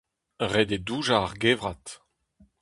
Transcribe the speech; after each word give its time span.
Ret 0.51 0.71
eo 0.75 0.83
doujañ 0.87 1.23
ar 1.27 1.33
gevrat. 1.41 1.85